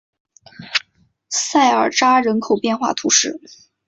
[1.29, 3.39] 萨尔扎人口变化图示